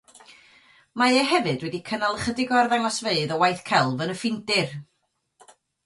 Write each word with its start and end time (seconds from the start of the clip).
Mae 1.01 1.17
e 1.17 1.25
hefyd 1.33 1.65
wedi 1.67 1.83
cynnal 1.91 2.17
ychydig 2.21 2.55
o 2.55 2.59
arddangosfeydd 2.63 3.37
o 3.37 3.41
waith 3.45 3.65
celf 3.71 4.05
yn 4.09 4.15
y 4.17 4.21
Ffindir. 4.23 4.79